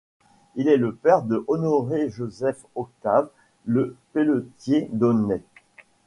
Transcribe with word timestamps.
Il 0.55 0.67
est 0.67 0.77
le 0.77 0.95
père 0.95 1.21
de 1.21 1.45
Honoré-Joseph-Octave 1.47 3.29
Le 3.65 3.95
Peletier 4.13 4.89
d'Aunay. 4.91 5.43